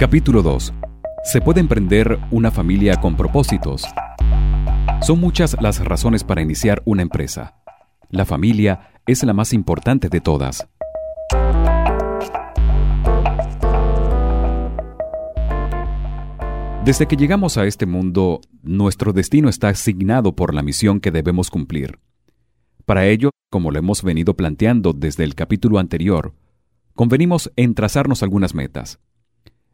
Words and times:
Capítulo 0.00 0.42
2. 0.42 0.72
¿Se 1.24 1.42
puede 1.42 1.60
emprender 1.60 2.18
una 2.30 2.50
familia 2.50 2.98
con 2.98 3.18
propósitos? 3.18 3.84
Son 5.02 5.20
muchas 5.20 5.58
las 5.60 5.84
razones 5.84 6.24
para 6.24 6.40
iniciar 6.40 6.80
una 6.86 7.02
empresa. 7.02 7.60
La 8.08 8.24
familia 8.24 8.92
es 9.06 9.22
la 9.24 9.34
más 9.34 9.52
importante 9.52 10.08
de 10.08 10.22
todas. 10.22 10.66
Desde 16.82 17.06
que 17.06 17.16
llegamos 17.18 17.58
a 17.58 17.66
este 17.66 17.84
mundo, 17.84 18.40
nuestro 18.62 19.12
destino 19.12 19.50
está 19.50 19.68
asignado 19.68 20.34
por 20.34 20.54
la 20.54 20.62
misión 20.62 21.00
que 21.00 21.10
debemos 21.10 21.50
cumplir. 21.50 21.98
Para 22.86 23.06
ello, 23.06 23.32
como 23.50 23.70
lo 23.70 23.78
hemos 23.78 24.02
venido 24.02 24.34
planteando 24.34 24.94
desde 24.94 25.24
el 25.24 25.34
capítulo 25.34 25.78
anterior, 25.78 26.32
convenimos 26.94 27.52
en 27.56 27.74
trazarnos 27.74 28.22
algunas 28.22 28.54
metas. 28.54 28.98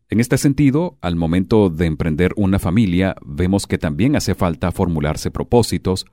En 0.09 0.21
este 0.21 0.39
sentido, 0.39 0.99
al 1.01 1.17
momento 1.17 1.69
de 1.69 1.87
emprender 1.87 2.33
una 2.37 2.61
familia, 2.61 3.17
vemos 3.25 3.67
que 3.67 3.77
también 3.77 4.15
hace 4.15 4.37
falta 4.37 4.71
formularse 4.71 5.33
propósitos, 5.33 6.07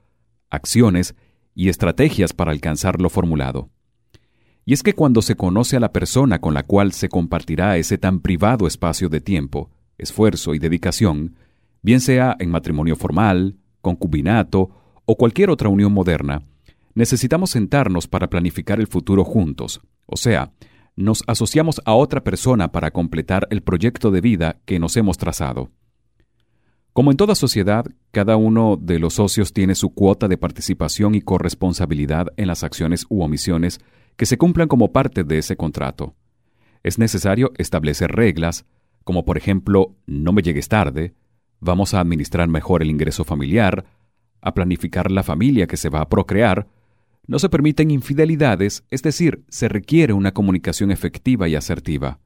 acciones 0.49 1.13
y 1.53 1.69
estrategias 1.69 2.33
para 2.33 2.51
alcanzar 2.51 2.99
lo 2.99 3.11
formulado. 3.11 3.69
Y 4.65 4.73
es 4.73 4.81
que 4.81 4.93
cuando 4.93 5.21
se 5.21 5.35
conoce 5.35 5.77
a 5.77 5.79
la 5.79 5.91
persona 5.91 6.39
con 6.39 6.55
la 6.55 6.63
cual 6.63 6.91
se 6.91 7.07
compartirá 7.07 7.77
ese 7.77 7.99
tan 7.99 8.21
privado 8.21 8.65
espacio 8.65 9.09
de 9.09 9.21
tiempo, 9.21 9.69
esfuerzo 9.99 10.55
y 10.55 10.59
dedicación, 10.59 11.35
bien 11.83 11.99
sea 11.99 12.35
en 12.39 12.49
matrimonio 12.49 12.95
formal, 12.95 13.57
concubinato 13.81 14.71
o 15.05 15.17
cualquier 15.17 15.51
otra 15.51 15.69
unión 15.69 15.91
moderna, 15.91 16.41
necesitamos 16.95 17.51
sentarnos 17.51 18.07
para 18.07 18.29
planificar 18.29 18.79
el 18.79 18.87
futuro 18.87 19.23
juntos, 19.23 19.81
o 20.07 20.17
sea, 20.17 20.51
nos 20.95 21.23
asociamos 21.27 21.81
a 21.85 21.93
otra 21.93 22.23
persona 22.23 22.71
para 22.71 22.91
completar 22.91 23.47
el 23.49 23.61
proyecto 23.61 24.11
de 24.11 24.21
vida 24.21 24.57
que 24.65 24.79
nos 24.79 24.95
hemos 24.97 25.17
trazado. 25.17 25.71
Como 26.93 27.09
en 27.09 27.17
toda 27.17 27.33
sociedad, 27.33 27.85
cada 28.11 28.37
uno 28.37 28.77
de 28.79 28.99
los 28.99 29.15
socios 29.15 29.51
tiene 29.51 29.73
su 29.73 29.95
cuota 29.95 30.27
de 30.27 30.37
participación 30.37 31.15
y 31.15 31.21
corresponsabilidad 31.21 32.27
en 32.37 32.47
las 32.47 32.63
acciones 32.63 33.07
u 33.09 33.23
omisiones 33.23 33.79
que 34.15 34.27
se 34.27 34.37
cumplan 34.37 34.67
como 34.67 34.91
parte 34.91 35.23
de 35.23 35.39
ese 35.39 35.57
contrato. 35.57 36.13
Es 36.83 36.99
necesario 36.99 37.51
establecer 37.57 38.11
reglas, 38.11 38.65
como 39.03 39.25
por 39.25 39.37
ejemplo, 39.37 39.95
no 40.05 40.33
me 40.33 40.43
llegues 40.43 40.67
tarde, 40.67 41.15
vamos 41.59 41.95
a 41.95 41.99
administrar 41.99 42.47
mejor 42.47 42.83
el 42.83 42.91
ingreso 42.91 43.23
familiar, 43.23 43.85
a 44.41 44.53
planificar 44.53 45.09
la 45.09 45.23
familia 45.23 45.65
que 45.65 45.77
se 45.77 45.89
va 45.89 46.01
a 46.01 46.09
procrear, 46.09 46.67
no 47.27 47.39
se 47.39 47.49
permiten 47.49 47.91
infidelidades, 47.91 48.83
es 48.89 49.01
decir, 49.01 49.43
se 49.49 49.69
requiere 49.69 50.13
una 50.13 50.33
comunicación 50.33 50.91
efectiva 50.91 51.47
y 51.47 51.55
asertiva. 51.55 52.19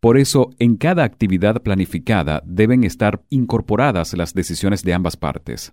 Por 0.00 0.16
eso, 0.16 0.50
en 0.58 0.76
cada 0.76 1.04
actividad 1.04 1.62
planificada 1.62 2.42
deben 2.46 2.84
estar 2.84 3.22
incorporadas 3.30 4.14
las 4.14 4.34
decisiones 4.34 4.84
de 4.84 4.94
ambas 4.94 5.16
partes. 5.16 5.72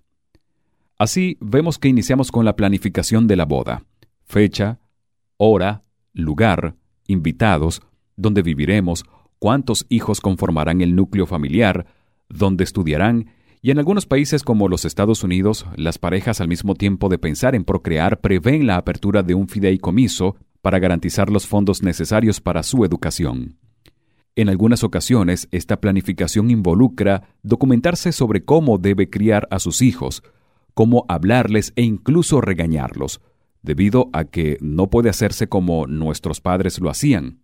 Así, 0.98 1.36
vemos 1.40 1.78
que 1.78 1.88
iniciamos 1.88 2.32
con 2.32 2.44
la 2.44 2.56
planificación 2.56 3.26
de 3.26 3.36
la 3.36 3.44
boda. 3.44 3.84
Fecha, 4.24 4.80
hora, 5.36 5.84
lugar, 6.12 6.74
invitados, 7.06 7.82
dónde 8.16 8.42
viviremos, 8.42 9.04
cuántos 9.38 9.86
hijos 9.88 10.20
conformarán 10.20 10.80
el 10.80 10.96
núcleo 10.96 11.26
familiar, 11.26 11.86
dónde 12.28 12.64
estudiarán 12.64 13.30
y 13.62 13.70
en 13.70 13.78
algunos 13.78 14.06
países 14.06 14.42
como 14.42 14.68
los 14.68 14.84
Estados 14.84 15.24
Unidos, 15.24 15.66
las 15.76 15.98
parejas 15.98 16.40
al 16.40 16.48
mismo 16.48 16.74
tiempo 16.74 17.08
de 17.08 17.18
pensar 17.18 17.54
en 17.54 17.64
procrear 17.64 18.20
prevén 18.20 18.66
la 18.66 18.76
apertura 18.76 19.22
de 19.22 19.34
un 19.34 19.48
fideicomiso 19.48 20.36
para 20.62 20.78
garantizar 20.78 21.30
los 21.30 21.46
fondos 21.46 21.82
necesarios 21.82 22.40
para 22.40 22.62
su 22.62 22.84
educación. 22.84 23.56
En 24.34 24.48
algunas 24.48 24.84
ocasiones, 24.84 25.48
esta 25.50 25.80
planificación 25.80 26.50
involucra 26.50 27.30
documentarse 27.42 28.12
sobre 28.12 28.44
cómo 28.44 28.76
debe 28.76 29.08
criar 29.08 29.48
a 29.50 29.58
sus 29.58 29.80
hijos, 29.80 30.22
cómo 30.74 31.06
hablarles 31.08 31.72
e 31.76 31.82
incluso 31.82 32.42
regañarlos, 32.42 33.20
debido 33.62 34.10
a 34.12 34.24
que 34.24 34.58
no 34.60 34.90
puede 34.90 35.08
hacerse 35.08 35.48
como 35.48 35.86
nuestros 35.86 36.42
padres 36.42 36.78
lo 36.80 36.90
hacían. 36.90 37.40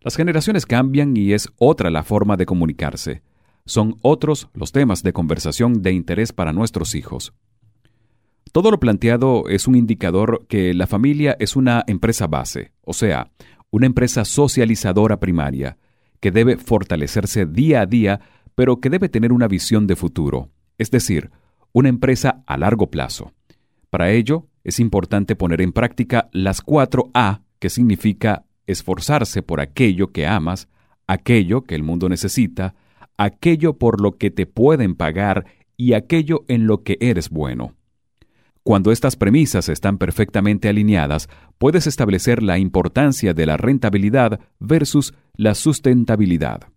Las 0.00 0.16
generaciones 0.16 0.64
cambian 0.64 1.16
y 1.16 1.32
es 1.32 1.48
otra 1.58 1.90
la 1.90 2.02
forma 2.02 2.36
de 2.36 2.46
comunicarse 2.46 3.22
son 3.66 3.96
otros 4.02 4.48
los 4.54 4.72
temas 4.72 5.02
de 5.02 5.12
conversación 5.12 5.82
de 5.82 5.92
interés 5.92 6.32
para 6.32 6.52
nuestros 6.52 6.94
hijos. 6.94 7.32
Todo 8.52 8.70
lo 8.70 8.78
planteado 8.78 9.48
es 9.48 9.66
un 9.66 9.74
indicador 9.74 10.46
que 10.48 10.74
la 10.74 10.86
familia 10.86 11.36
es 11.40 11.56
una 11.56 11.82
empresa 11.86 12.26
base, 12.26 12.72
o 12.82 12.92
sea, 12.92 13.30
una 13.70 13.86
empresa 13.86 14.24
socializadora 14.24 15.18
primaria, 15.18 15.76
que 16.20 16.30
debe 16.30 16.56
fortalecerse 16.56 17.46
día 17.46 17.80
a 17.80 17.86
día, 17.86 18.20
pero 18.54 18.80
que 18.80 18.90
debe 18.90 19.08
tener 19.08 19.32
una 19.32 19.48
visión 19.48 19.86
de 19.86 19.96
futuro, 19.96 20.50
es 20.78 20.90
decir, 20.90 21.30
una 21.72 21.88
empresa 21.88 22.44
a 22.46 22.56
largo 22.56 22.90
plazo. 22.90 23.32
Para 23.90 24.12
ello, 24.12 24.46
es 24.62 24.78
importante 24.78 25.36
poner 25.36 25.60
en 25.60 25.72
práctica 25.72 26.28
las 26.32 26.60
cuatro 26.60 27.10
A, 27.14 27.40
que 27.58 27.68
significa 27.68 28.44
esforzarse 28.66 29.42
por 29.42 29.60
aquello 29.60 30.12
que 30.12 30.26
amas, 30.26 30.68
aquello 31.06 31.64
que 31.64 31.74
el 31.74 31.82
mundo 31.82 32.08
necesita, 32.08 32.74
aquello 33.16 33.78
por 33.78 34.00
lo 34.00 34.16
que 34.18 34.30
te 34.30 34.46
pueden 34.46 34.94
pagar 34.94 35.46
y 35.76 35.92
aquello 35.94 36.44
en 36.48 36.66
lo 36.66 36.82
que 36.82 36.98
eres 37.00 37.30
bueno. 37.30 37.74
Cuando 38.62 38.92
estas 38.92 39.16
premisas 39.16 39.68
están 39.68 39.98
perfectamente 39.98 40.68
alineadas, 40.68 41.28
puedes 41.58 41.86
establecer 41.86 42.42
la 42.42 42.58
importancia 42.58 43.34
de 43.34 43.44
la 43.44 43.58
rentabilidad 43.58 44.40
versus 44.58 45.12
la 45.36 45.54
sustentabilidad. 45.54 46.68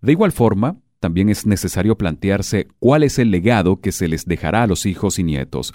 De 0.00 0.12
igual 0.12 0.32
forma, 0.32 0.78
también 0.98 1.28
es 1.28 1.46
necesario 1.46 1.96
plantearse 1.96 2.66
cuál 2.80 3.04
es 3.04 3.18
el 3.20 3.30
legado 3.30 3.80
que 3.80 3.92
se 3.92 4.08
les 4.08 4.26
dejará 4.26 4.64
a 4.64 4.66
los 4.66 4.86
hijos 4.86 5.20
y 5.20 5.24
nietos, 5.24 5.72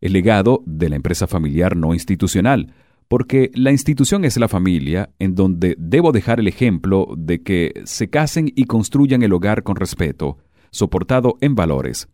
el 0.00 0.12
legado 0.12 0.62
de 0.66 0.90
la 0.90 0.96
empresa 0.96 1.26
familiar 1.26 1.76
no 1.76 1.94
institucional, 1.94 2.72
porque 3.08 3.50
la 3.54 3.70
institución 3.70 4.24
es 4.24 4.36
la 4.36 4.48
familia 4.48 5.10
en 5.18 5.34
donde 5.34 5.76
debo 5.78 6.12
dejar 6.12 6.40
el 6.40 6.48
ejemplo 6.48 7.08
de 7.16 7.42
que 7.42 7.82
se 7.84 8.10
casen 8.10 8.52
y 8.54 8.64
construyan 8.64 9.22
el 9.22 9.32
hogar 9.32 9.62
con 9.62 9.76
respeto, 9.76 10.38
soportado 10.70 11.36
en 11.40 11.54
valores. 11.54 12.08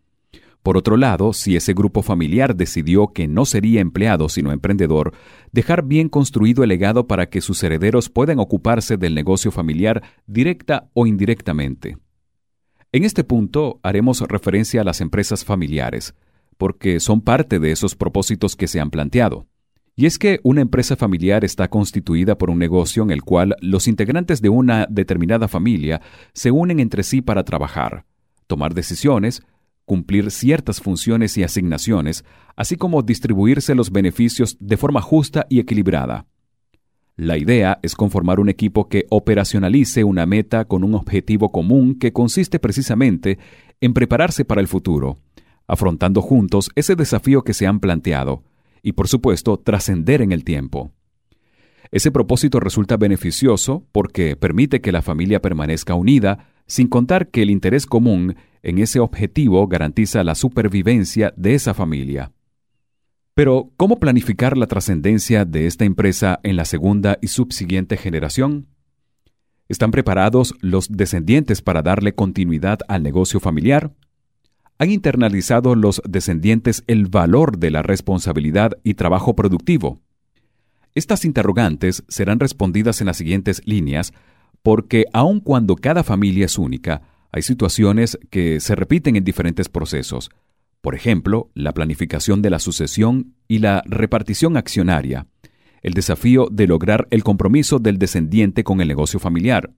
Por 0.61 0.77
otro 0.77 0.95
lado, 0.95 1.33
si 1.33 1.57
ese 1.57 1.73
grupo 1.73 2.01
familiar 2.03 2.55
decidió 2.55 3.07
que 3.07 3.27
no 3.27 3.43
sería 3.43 3.81
empleado 3.81 4.29
sino 4.29 4.53
emprendedor, 4.53 5.13
dejar 5.51 5.83
bien 5.83 6.07
construido 6.07 6.63
el 6.63 6.69
legado 6.69 7.05
para 7.05 7.29
que 7.29 7.41
sus 7.41 7.61
herederos 7.63 8.09
puedan 8.09 8.39
ocuparse 8.39 8.95
del 8.95 9.13
negocio 9.13 9.51
familiar 9.51 10.01
directa 10.25 10.89
o 10.93 11.05
indirectamente. 11.05 11.97
En 12.93 13.03
este 13.03 13.25
punto 13.25 13.79
haremos 13.83 14.21
referencia 14.21 14.81
a 14.81 14.83
las 14.85 15.01
empresas 15.01 15.43
familiares, 15.43 16.15
porque 16.57 17.01
son 17.01 17.19
parte 17.19 17.59
de 17.59 17.71
esos 17.71 17.95
propósitos 17.95 18.55
que 18.55 18.67
se 18.67 18.79
han 18.79 18.89
planteado. 18.89 19.47
Y 19.95 20.07
es 20.07 20.17
que 20.17 20.39
una 20.43 20.61
empresa 20.61 20.95
familiar 20.95 21.45
está 21.45 21.69
constituida 21.69 22.37
por 22.37 22.49
un 22.49 22.57
negocio 22.57 23.03
en 23.03 23.11
el 23.11 23.21
cual 23.21 23.55
los 23.61 23.87
integrantes 23.87 24.41
de 24.41 24.49
una 24.49 24.87
determinada 24.89 25.47
familia 25.47 26.01
se 26.33 26.49
unen 26.49 26.79
entre 26.79 27.03
sí 27.03 27.21
para 27.21 27.43
trabajar, 27.43 28.05
tomar 28.47 28.73
decisiones, 28.73 29.43
cumplir 29.85 30.31
ciertas 30.31 30.81
funciones 30.81 31.37
y 31.37 31.43
asignaciones, 31.43 32.25
así 32.55 32.75
como 32.75 33.03
distribuirse 33.03 33.75
los 33.75 33.91
beneficios 33.91 34.57
de 34.59 34.77
forma 34.77 35.01
justa 35.01 35.45
y 35.49 35.59
equilibrada. 35.59 36.25
La 37.15 37.37
idea 37.37 37.79
es 37.83 37.93
conformar 37.93 38.39
un 38.39 38.49
equipo 38.49 38.89
que 38.89 39.05
operacionalice 39.11 40.03
una 40.03 40.25
meta 40.25 40.65
con 40.65 40.83
un 40.83 40.95
objetivo 40.95 41.51
común 41.51 41.99
que 41.99 42.11
consiste 42.11 42.57
precisamente 42.57 43.37
en 43.81 43.93
prepararse 43.93 44.45
para 44.45 44.61
el 44.61 44.67
futuro, 44.67 45.19
afrontando 45.67 46.23
juntos 46.23 46.71
ese 46.73 46.95
desafío 46.95 47.43
que 47.43 47.53
se 47.53 47.67
han 47.67 47.79
planteado, 47.79 48.41
y 48.83 48.91
por 48.91 49.07
supuesto 49.07 49.57
trascender 49.57 50.21
en 50.21 50.31
el 50.31 50.43
tiempo. 50.43 50.91
Ese 51.89 52.11
propósito 52.11 52.59
resulta 52.59 52.97
beneficioso 52.97 53.87
porque 53.91 54.35
permite 54.35 54.81
que 54.81 54.91
la 54.91 55.01
familia 55.01 55.41
permanezca 55.41 55.95
unida, 55.95 56.49
sin 56.67 56.87
contar 56.87 57.29
que 57.29 57.41
el 57.41 57.49
interés 57.49 57.85
común 57.85 58.35
en 58.61 58.79
ese 58.79 58.99
objetivo 58.99 59.67
garantiza 59.67 60.23
la 60.23 60.35
supervivencia 60.35 61.33
de 61.35 61.55
esa 61.55 61.73
familia. 61.73 62.31
Pero, 63.35 63.71
¿cómo 63.77 63.99
planificar 63.99 64.57
la 64.57 64.67
trascendencia 64.67 65.45
de 65.45 65.65
esta 65.65 65.85
empresa 65.85 66.39
en 66.43 66.55
la 66.55 66.65
segunda 66.65 67.17
y 67.21 67.27
subsiguiente 67.27 67.97
generación? 67.97 68.67
¿Están 69.69 69.91
preparados 69.91 70.53
los 70.61 70.87
descendientes 70.89 71.61
para 71.61 71.81
darle 71.81 72.13
continuidad 72.13 72.79
al 72.87 73.01
negocio 73.01 73.39
familiar? 73.39 73.91
Han 74.79 74.91
internalizado 74.91 75.75
los 75.75 76.01
descendientes 76.07 76.83
el 76.87 77.07
valor 77.07 77.57
de 77.57 77.71
la 77.71 77.81
responsabilidad 77.81 78.73
y 78.83 78.95
trabajo 78.95 79.35
productivo? 79.35 80.01
Estas 80.95 81.25
interrogantes 81.25 82.03
serán 82.07 82.39
respondidas 82.39 83.01
en 83.01 83.07
las 83.07 83.17
siguientes 83.17 83.61
líneas 83.65 84.13
porque 84.61 85.05
aun 85.13 85.39
cuando 85.39 85.75
cada 85.75 86.03
familia 86.03 86.45
es 86.45 86.57
única, 86.57 87.01
hay 87.31 87.41
situaciones 87.41 88.17
que 88.29 88.59
se 88.59 88.75
repiten 88.75 89.15
en 89.15 89.23
diferentes 89.23 89.69
procesos. 89.69 90.29
Por 90.81 90.95
ejemplo, 90.95 91.49
la 91.53 91.73
planificación 91.73 92.41
de 92.41 92.49
la 92.49 92.59
sucesión 92.59 93.35
y 93.47 93.59
la 93.59 93.81
repartición 93.85 94.55
accionaria, 94.55 95.27
el 95.81 95.93
desafío 95.93 96.47
de 96.51 96.67
lograr 96.67 97.07
el 97.09 97.23
compromiso 97.23 97.79
del 97.79 97.97
descendiente 97.97 98.63
con 98.63 98.81
el 98.81 98.87
negocio 98.87 99.19
familiar, 99.19 99.71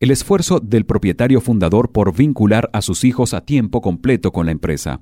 el 0.00 0.10
esfuerzo 0.10 0.60
del 0.60 0.86
propietario 0.86 1.40
fundador 1.40 1.92
por 1.92 2.14
vincular 2.14 2.68
a 2.72 2.82
sus 2.82 3.04
hijos 3.04 3.34
a 3.34 3.44
tiempo 3.44 3.80
completo 3.80 4.32
con 4.32 4.46
la 4.46 4.52
empresa. 4.52 5.00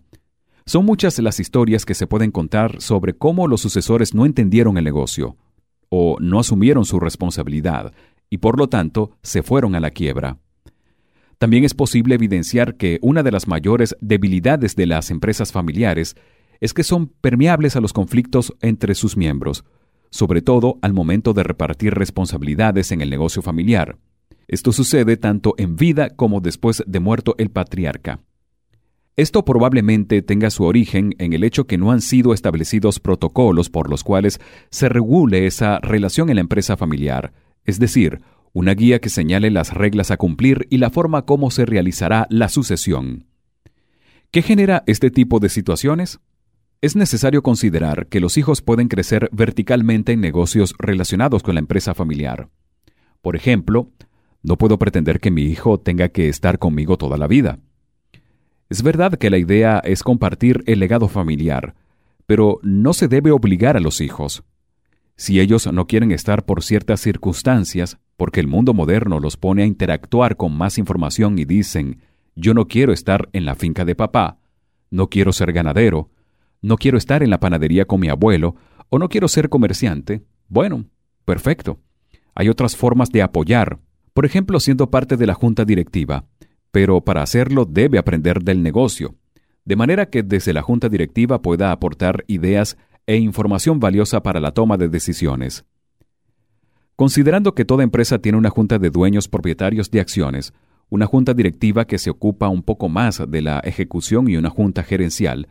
Son 0.67 0.85
muchas 0.85 1.19
las 1.19 1.41
historias 1.41 1.85
que 1.85 1.95
se 1.95 2.07
pueden 2.07 2.31
contar 2.31 2.81
sobre 2.81 3.15
cómo 3.15 3.49
los 3.49 3.61
sucesores 3.61 4.15
no 4.15 4.27
entendieron 4.27 4.79
el 4.79 4.85
negocio 4.85 5.37
o 5.89 6.17
no 6.21 6.39
asumieron 6.39 6.85
su 6.85 7.01
responsabilidad 7.01 7.93
y 8.31 8.39
por 8.39 8.59
lo 8.59 8.69
tanto 8.69 9.11
se 9.23 9.43
fueron 9.43 9.75
a 9.75 9.81
la 9.81 9.91
quiebra. 9.91 10.39
También 11.39 11.65
es 11.65 11.75
posible 11.75 12.15
evidenciar 12.15 12.77
que 12.77 12.99
una 13.03 13.25
de 13.25 13.33
las 13.33 13.49
mayores 13.49 13.97
debilidades 14.01 14.77
de 14.77 14.87
las 14.87 15.11
empresas 15.11 15.51
familiares 15.51 16.17
es 16.61 16.73
que 16.73 16.85
son 16.85 17.09
permeables 17.09 17.75
a 17.75 17.81
los 17.81 17.93
conflictos 17.93 18.55
entre 18.61 18.95
sus 18.95 19.17
miembros, 19.17 19.65
sobre 20.11 20.43
todo 20.43 20.79
al 20.83 20.93
momento 20.93 21.33
de 21.33 21.43
repartir 21.43 21.95
responsabilidades 21.95 22.93
en 22.93 23.01
el 23.01 23.11
negocio 23.11 23.43
familiar. 23.43 23.99
Esto 24.49 24.73
sucede 24.73 25.17
tanto 25.17 25.55
en 25.59 25.77
vida 25.77 26.11
como 26.11 26.41
después 26.41 26.83
de 26.87 27.01
muerto 27.01 27.35
el 27.39 27.51
patriarca. 27.51 28.21
Esto 29.17 29.45
probablemente 29.45 30.23
tenga 30.23 30.51
su 30.51 30.65
origen 30.65 31.15
en 31.19 31.35
el 31.35 31.45
hecho 31.45 31.67
que 31.67 31.77
no 31.77 31.93
han 31.93 32.01
sido 32.01 32.33
establecidos 32.33 32.99
protocolos 32.99 33.69
por 33.69 33.91
los 33.91 34.05
cuales 34.05 34.41
se 34.71 34.89
regule 34.89 35.47
esa 35.47 35.81
relación 35.81 36.31
en 36.31 36.37
la 36.37 36.41
empresa 36.41 36.79
familiar, 36.79 37.33
es 37.65 37.79
decir, 37.79 38.21
una 38.55 38.73
guía 38.75 39.01
que 39.01 39.11
señale 39.11 39.51
las 39.51 39.75
reglas 39.75 40.11
a 40.11 40.17
cumplir 40.17 40.67
y 40.71 40.79
la 40.79 40.91
forma 40.91 41.23
como 41.27 41.51
se 41.51 41.67
realizará 41.67 42.27
la 42.31 42.49
sucesión. 42.49 43.27
¿Qué 44.31 44.41
genera 44.41 44.83
este 44.87 45.11
tipo 45.11 45.41
de 45.41 45.51
situaciones? 45.51 46.21
Es 46.81 46.97
necesario 46.97 47.43
considerar 47.43 48.07
que 48.09 48.19
los 48.19 48.39
hijos 48.39 48.63
pueden 48.63 48.89
crecer 48.89 49.29
verticalmente 49.31 50.13
en 50.13 50.21
negocios 50.21 50.75
relacionados 50.79 51.43
con 51.43 51.55
la 51.55 51.61
empresa 51.61 51.95
familiar. 51.95 52.49
Por 53.21 53.37
ejemplo, 53.37 53.91
no 54.43 54.57
puedo 54.59 54.79
pretender 54.79 55.21
que 55.21 55.31
mi 55.31 55.43
hijo 55.43 55.79
tenga 55.79 56.09
que 56.09 56.29
estar 56.29 56.59
conmigo 56.59 56.99
toda 56.99 57.17
la 57.17 57.27
vida. 57.27 57.59
Es 58.69 58.83
verdad 58.83 59.15
que 59.19 59.31
la 59.31 59.39
idea 59.39 59.81
es 59.85 60.03
compartir 60.03 60.65
el 60.67 60.81
legado 60.81 61.09
familiar, 61.09 61.75
pero 62.27 62.59
no 62.63 62.93
se 62.93 63.09
debe 63.09 63.31
obligar 63.31 63.77
a 63.77 63.81
los 63.81 64.01
hijos. 64.01 64.45
Si 65.17 65.41
ellos 65.41 65.71
no 65.71 65.87
quieren 65.87 66.11
estar 66.11 66.45
por 66.45 66.63
ciertas 66.63 67.01
circunstancias, 67.01 67.99
porque 68.17 68.41
el 68.41 68.47
mundo 68.47 68.75
moderno 68.75 69.21
los 69.21 69.37
pone 69.37 69.63
a 69.63 69.67
interactuar 69.67 70.37
con 70.37 70.57
más 70.57 70.79
información 70.79 71.39
y 71.39 71.45
dicen, 71.45 72.01
yo 72.35 72.55
no 72.55 72.67
quiero 72.67 72.93
estar 72.93 73.29
en 73.33 73.45
la 73.45 73.55
finca 73.55 73.85
de 73.85 73.95
papá, 73.95 74.39
no 74.91 75.09
quiero 75.09 75.33
ser 75.33 75.53
ganadero, 75.53 76.11
no 76.63 76.77
quiero 76.77 76.97
estar 76.97 77.23
en 77.23 77.31
la 77.31 77.41
panadería 77.41 77.85
con 77.85 78.01
mi 78.01 78.09
abuelo, 78.09 78.57
o 78.89 78.99
no 78.99 79.09
quiero 79.09 79.29
ser 79.29 79.49
comerciante, 79.49 80.23
bueno, 80.49 80.87
perfecto. 81.25 81.79
Hay 82.35 82.49
otras 82.49 82.77
formas 82.77 83.11
de 83.11 83.23
apoyar, 83.23 83.79
por 84.15 84.27
ejemplo, 84.27 84.61
siendo 84.61 84.91
parte 84.91 85.17
de 85.17 85.27
la 85.27 85.35
junta 85.35 85.65
directiva, 85.65 86.25
pero 86.71 87.01
para 87.03 87.23
hacerlo 87.23 87.65
debe 87.65 87.99
aprender 87.99 88.43
del 88.43 88.63
negocio, 88.63 89.15
de 89.65 89.77
manera 89.77 90.11
que 90.11 90.23
desde 90.23 90.53
la 90.53 90.63
junta 90.63 90.89
directiva 90.89 91.43
pueda 91.43 91.73
aportar 91.73 92.25
ideas 92.27 92.77
e 93.07 93.17
información 93.17 93.81
valiosa 93.81 94.23
para 94.23 94.41
la 94.41 94.53
toma 94.53 94.77
de 94.77 94.89
decisiones. 94.89 95.65
Considerando 96.97 97.55
que 97.55 97.65
toda 97.65 97.83
empresa 97.83 98.19
tiene 98.19 98.39
una 98.39 98.51
junta 98.51 98.79
de 98.79 98.91
dueños 98.91 99.29
propietarios 99.29 99.91
de 99.91 100.01
acciones, 100.01 100.53
una 100.89 101.07
junta 101.07 101.35
directiva 101.35 101.87
que 101.87 101.99
se 101.99 102.11
ocupa 102.11 102.49
un 102.49 102.63
poco 102.63 102.89
más 102.89 103.23
de 103.27 103.43
la 103.43 103.61
ejecución 103.61 104.29
y 104.29 104.37
una 104.37 104.51
junta 104.51 104.83
gerencial, 104.83 105.49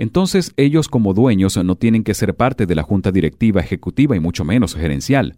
entonces 0.00 0.54
ellos 0.56 0.88
como 0.88 1.12
dueños 1.12 1.62
no 1.62 1.76
tienen 1.76 2.04
que 2.04 2.14
ser 2.14 2.34
parte 2.34 2.64
de 2.64 2.74
la 2.74 2.82
junta 2.82 3.12
directiva 3.12 3.60
ejecutiva 3.60 4.16
y 4.16 4.20
mucho 4.20 4.46
menos 4.46 4.74
gerencial. 4.74 5.36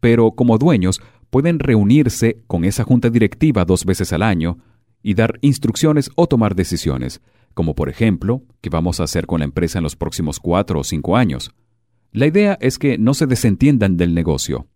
Pero 0.00 0.32
como 0.32 0.58
dueños 0.58 1.00
pueden 1.30 1.58
reunirse 1.58 2.42
con 2.46 2.64
esa 2.64 2.84
junta 2.84 3.10
directiva 3.10 3.64
dos 3.64 3.84
veces 3.84 4.12
al 4.12 4.22
año 4.22 4.58
y 5.02 5.14
dar 5.14 5.38
instrucciones 5.40 6.10
o 6.16 6.26
tomar 6.26 6.54
decisiones, 6.54 7.20
como 7.54 7.74
por 7.74 7.88
ejemplo, 7.88 8.42
qué 8.60 8.70
vamos 8.70 9.00
a 9.00 9.04
hacer 9.04 9.26
con 9.26 9.40
la 9.40 9.44
empresa 9.44 9.78
en 9.78 9.84
los 9.84 9.96
próximos 9.96 10.40
cuatro 10.40 10.80
o 10.80 10.84
cinco 10.84 11.16
años. 11.16 11.52
La 12.12 12.26
idea 12.26 12.58
es 12.60 12.78
que 12.78 12.98
no 12.98 13.14
se 13.14 13.26
desentiendan 13.26 13.96
del 13.96 14.14
negocio. 14.14 14.66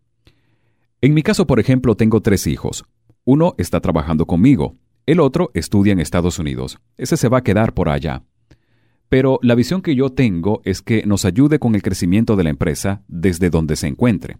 En 1.00 1.14
mi 1.14 1.22
caso, 1.22 1.46
por 1.46 1.60
ejemplo, 1.60 1.96
tengo 1.96 2.20
tres 2.20 2.46
hijos. 2.46 2.84
Uno 3.24 3.54
está 3.58 3.80
trabajando 3.80 4.26
conmigo, 4.26 4.76
el 5.06 5.20
otro 5.20 5.50
estudia 5.54 5.92
en 5.92 6.00
Estados 6.00 6.38
Unidos. 6.38 6.78
Ese 6.96 7.16
se 7.16 7.28
va 7.28 7.38
a 7.38 7.42
quedar 7.42 7.74
por 7.74 7.88
allá. 7.88 8.22
Pero 9.08 9.40
la 9.42 9.56
visión 9.56 9.82
que 9.82 9.96
yo 9.96 10.10
tengo 10.10 10.60
es 10.64 10.82
que 10.82 11.04
nos 11.04 11.24
ayude 11.24 11.58
con 11.58 11.74
el 11.74 11.82
crecimiento 11.82 12.36
de 12.36 12.44
la 12.44 12.50
empresa 12.50 13.02
desde 13.08 13.50
donde 13.50 13.74
se 13.74 13.88
encuentre. 13.88 14.38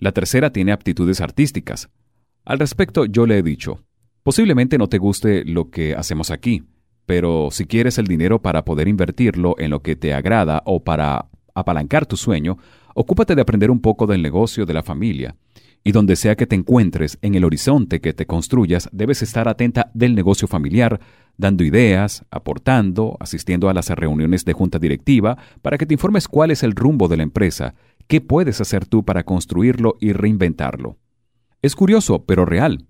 La 0.00 0.12
tercera 0.12 0.50
tiene 0.50 0.72
aptitudes 0.72 1.20
artísticas. 1.20 1.90
Al 2.46 2.58
respecto, 2.58 3.04
yo 3.04 3.26
le 3.26 3.36
he 3.36 3.42
dicho, 3.42 3.84
posiblemente 4.22 4.78
no 4.78 4.88
te 4.88 4.96
guste 4.96 5.44
lo 5.44 5.68
que 5.68 5.94
hacemos 5.94 6.30
aquí, 6.30 6.62
pero 7.04 7.50
si 7.50 7.66
quieres 7.66 7.98
el 7.98 8.06
dinero 8.06 8.40
para 8.40 8.64
poder 8.64 8.88
invertirlo 8.88 9.56
en 9.58 9.70
lo 9.70 9.82
que 9.82 9.96
te 9.96 10.14
agrada 10.14 10.62
o 10.64 10.82
para 10.84 11.26
apalancar 11.54 12.06
tu 12.06 12.16
sueño, 12.16 12.56
ocúpate 12.94 13.34
de 13.34 13.42
aprender 13.42 13.70
un 13.70 13.80
poco 13.80 14.06
del 14.06 14.22
negocio 14.22 14.64
de 14.64 14.72
la 14.72 14.82
familia. 14.82 15.36
Y 15.84 15.92
donde 15.92 16.16
sea 16.16 16.34
que 16.34 16.46
te 16.46 16.56
encuentres 16.56 17.18
en 17.20 17.34
el 17.34 17.44
horizonte 17.44 18.00
que 18.00 18.14
te 18.14 18.24
construyas, 18.24 18.88
debes 18.92 19.20
estar 19.20 19.48
atenta 19.48 19.90
del 19.92 20.14
negocio 20.14 20.48
familiar, 20.48 20.98
dando 21.36 21.62
ideas, 21.62 22.24
aportando, 22.30 23.18
asistiendo 23.20 23.68
a 23.68 23.74
las 23.74 23.90
reuniones 23.90 24.46
de 24.46 24.54
junta 24.54 24.78
directiva, 24.78 25.36
para 25.60 25.76
que 25.76 25.84
te 25.84 25.94
informes 25.94 26.26
cuál 26.26 26.50
es 26.50 26.62
el 26.62 26.74
rumbo 26.74 27.06
de 27.06 27.18
la 27.18 27.22
empresa 27.22 27.74
¿Qué 28.10 28.20
puedes 28.20 28.60
hacer 28.60 28.86
tú 28.86 29.04
para 29.04 29.22
construirlo 29.22 29.96
y 30.00 30.12
reinventarlo? 30.12 30.96
Es 31.62 31.76
curioso, 31.76 32.24
pero 32.24 32.44
real. 32.44 32.88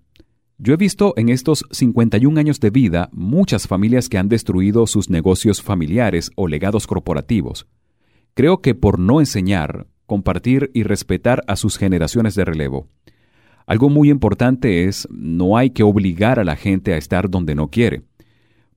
Yo 0.57 0.73
he 0.73 0.77
visto 0.77 1.13
en 1.15 1.29
estos 1.29 1.63
51 1.69 2.39
años 2.39 2.59
de 2.59 2.71
vida 2.71 3.07
muchas 3.11 3.67
familias 3.67 4.09
que 4.09 4.17
han 4.17 4.29
destruido 4.29 4.87
sus 4.87 5.11
negocios 5.11 5.61
familiares 5.61 6.31
o 6.35 6.47
legados 6.47 6.87
corporativos. 6.87 7.67
Creo 8.33 8.63
que 8.63 8.73
por 8.73 8.97
no 8.97 9.19
enseñar, 9.19 9.85
compartir 10.07 10.71
y 10.73 10.81
respetar 10.81 11.43
a 11.45 11.55
sus 11.55 11.77
generaciones 11.77 12.33
de 12.33 12.43
relevo. 12.43 12.87
Algo 13.67 13.91
muy 13.91 14.09
importante 14.09 14.85
es, 14.85 15.07
no 15.11 15.55
hay 15.55 15.69
que 15.69 15.83
obligar 15.83 16.39
a 16.39 16.43
la 16.43 16.55
gente 16.55 16.95
a 16.95 16.97
estar 16.97 17.29
donde 17.29 17.53
no 17.53 17.67
quiere. 17.67 18.01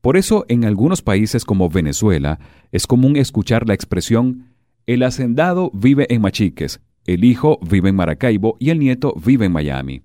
Por 0.03 0.19
eso, 0.19 0.45
en 0.49 0.67
algunos 0.67 1.01
países 1.01 1.47
como 1.47 1.71
Venezuela, 1.71 2.39
es 2.71 2.87
común 2.87 3.17
escuchar 3.17 3.67
la 3.67 3.73
expresión 3.73 4.54
el 4.87 5.03
hacendado 5.03 5.71
vive 5.73 6.07
en 6.11 6.21
Machiques, 6.21 6.81
el 7.07 7.25
hijo 7.25 7.59
vive 7.63 7.91
en 7.91 7.97
Maracaibo 7.97 8.57
y 8.59 8.71
el 8.71 8.79
nieto 8.79 9.15
vive 9.25 9.47
en 9.47 9.53
Miami. 9.53 10.03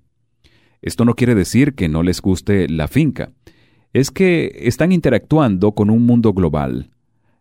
Esto 0.82 1.04
no 1.04 1.14
quiere 1.14 1.34
decir 1.34 1.74
que 1.74 1.88
no 1.88 2.02
les 2.02 2.20
guste 2.20 2.68
la 2.68 2.88
finca, 2.88 3.32
es 3.92 4.10
que 4.10 4.52
están 4.62 4.92
interactuando 4.92 5.72
con 5.72 5.90
un 5.90 6.06
mundo 6.06 6.32
global. 6.32 6.90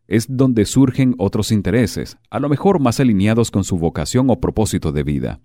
Es 0.08 0.26
donde 0.28 0.66
surgen 0.66 1.14
otros 1.20 1.52
intereses, 1.52 2.18
a 2.30 2.40
lo 2.40 2.50
mejor 2.50 2.80
más 2.80 3.00
alineados 3.00 3.52
con 3.52 3.64
su 3.64 3.78
vocación 3.78 4.30
o 4.30 4.42
propósito 4.42 4.92
de 4.92 5.04
vida. 5.04 5.40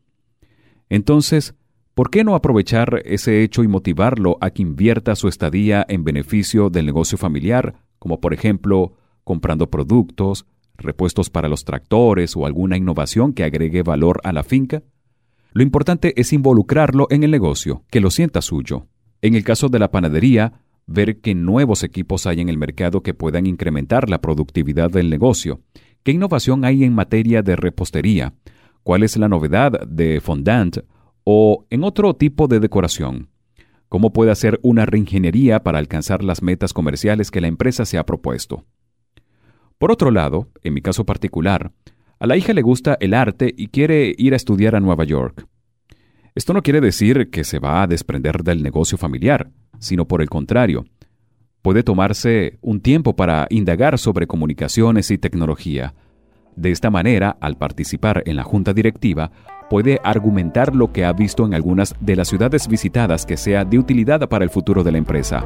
Entonces, 0.88 1.54
¿por 1.94 2.10
qué 2.10 2.24
no 2.24 2.34
aprovechar 2.34 3.02
ese 3.04 3.42
hecho 3.42 3.62
y 3.62 3.68
motivarlo 3.68 4.38
a 4.40 4.50
que 4.50 4.62
invierta 4.62 5.16
su 5.16 5.28
estadía 5.28 5.84
en 5.88 6.02
beneficio 6.02 6.70
del 6.70 6.86
negocio 6.86 7.18
familiar, 7.18 7.74
como 7.98 8.20
por 8.20 8.32
ejemplo 8.32 8.94
comprando 9.22 9.70
productos, 9.70 10.46
repuestos 10.76 11.30
para 11.30 11.48
los 11.48 11.64
tractores 11.64 12.36
o 12.36 12.46
alguna 12.46 12.76
innovación 12.76 13.32
que 13.32 13.44
agregue 13.44 13.82
valor 13.82 14.20
a 14.24 14.32
la 14.32 14.42
finca? 14.42 14.82
Lo 15.52 15.62
importante 15.62 16.12
es 16.20 16.32
involucrarlo 16.32 17.06
en 17.10 17.22
el 17.22 17.30
negocio, 17.30 17.84
que 17.90 18.00
lo 18.00 18.10
sienta 18.10 18.42
suyo. 18.42 18.88
En 19.22 19.34
el 19.34 19.44
caso 19.44 19.68
de 19.68 19.78
la 19.78 19.90
panadería, 19.90 20.64
ver 20.86 21.20
qué 21.20 21.34
nuevos 21.34 21.82
equipos 21.82 22.26
hay 22.26 22.40
en 22.40 22.48
el 22.48 22.58
mercado 22.58 23.02
que 23.02 23.14
puedan 23.14 23.46
incrementar 23.46 24.10
la 24.10 24.20
productividad 24.20 24.90
del 24.90 25.10
negocio, 25.10 25.60
qué 26.02 26.12
innovación 26.12 26.64
hay 26.64 26.84
en 26.84 26.94
materia 26.94 27.42
de 27.42 27.56
repostería, 27.56 28.34
cuál 28.82 29.02
es 29.02 29.16
la 29.16 29.28
novedad 29.28 29.86
de 29.86 30.20
fondant 30.20 30.78
o 31.24 31.66
en 31.70 31.84
otro 31.84 32.14
tipo 32.14 32.48
de 32.48 32.60
decoración, 32.60 33.28
cómo 33.88 34.12
puede 34.12 34.30
hacer 34.30 34.60
una 34.62 34.86
reingeniería 34.86 35.62
para 35.62 35.78
alcanzar 35.78 36.22
las 36.22 36.42
metas 36.42 36.72
comerciales 36.72 37.30
que 37.30 37.40
la 37.40 37.48
empresa 37.48 37.84
se 37.86 37.96
ha 37.96 38.04
propuesto. 38.04 38.64
Por 39.78 39.90
otro 39.90 40.10
lado, 40.10 40.48
en 40.62 40.74
mi 40.74 40.80
caso 40.80 41.04
particular, 41.04 41.72
a 42.18 42.26
la 42.26 42.36
hija 42.36 42.52
le 42.52 42.62
gusta 42.62 42.96
el 43.00 43.14
arte 43.14 43.52
y 43.56 43.68
quiere 43.68 44.14
ir 44.16 44.32
a 44.32 44.36
estudiar 44.36 44.74
a 44.76 44.80
Nueva 44.80 45.04
York. 45.04 45.46
Esto 46.34 46.52
no 46.52 46.62
quiere 46.62 46.80
decir 46.80 47.30
que 47.30 47.44
se 47.44 47.58
va 47.58 47.82
a 47.82 47.86
desprender 47.86 48.42
del 48.42 48.62
negocio 48.62 48.98
familiar, 48.98 49.50
sino 49.78 50.06
por 50.06 50.22
el 50.22 50.28
contrario, 50.28 50.84
puede 51.62 51.82
tomarse 51.82 52.58
un 52.60 52.80
tiempo 52.80 53.16
para 53.16 53.46
indagar 53.50 53.98
sobre 53.98 54.26
comunicaciones 54.26 55.10
y 55.10 55.18
tecnología. 55.18 55.94
De 56.56 56.70
esta 56.70 56.90
manera, 56.90 57.36
al 57.40 57.56
participar 57.56 58.22
en 58.26 58.36
la 58.36 58.42
junta 58.42 58.72
directiva, 58.72 59.30
puede 59.70 60.00
argumentar 60.04 60.74
lo 60.74 60.92
que 60.92 61.04
ha 61.04 61.12
visto 61.12 61.44
en 61.46 61.54
algunas 61.54 61.94
de 62.00 62.16
las 62.16 62.28
ciudades 62.28 62.68
visitadas 62.68 63.26
que 63.26 63.36
sea 63.36 63.64
de 63.64 63.78
utilidad 63.78 64.28
para 64.28 64.44
el 64.44 64.50
futuro 64.50 64.84
de 64.84 64.92
la 64.92 64.98
empresa. 64.98 65.44